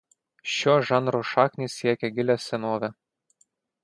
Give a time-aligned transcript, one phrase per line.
[0.51, 2.91] Šio žanro šaknys siekia gilią senovę.